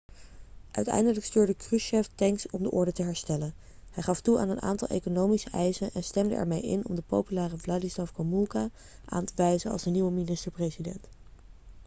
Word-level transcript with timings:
uiteindelijk 0.71 1.25
stuurde 1.25 1.53
krushchev 1.53 2.07
tanks 2.15 2.49
om 2.49 2.63
de 2.63 2.71
orde 2.71 2.91
te 2.93 3.03
herstellen 3.03 3.53
hij 3.89 4.03
gaf 4.03 4.21
toe 4.21 4.39
aan 4.39 4.49
een 4.49 4.61
aantal 4.61 4.87
economische 4.87 5.49
eisen 5.49 5.89
en 5.93 6.03
stemde 6.03 6.35
ermee 6.35 6.61
in 6.61 6.85
om 6.87 6.95
de 6.95 7.01
populaire 7.07 7.55
wladyslaw 7.57 8.07
gomulka 8.13 8.69
aan 9.05 9.25
te 9.25 9.33
wijzen 9.35 9.71
als 9.71 9.83
de 9.83 9.89
nieuwe 9.89 10.11
minister-president 10.11 11.07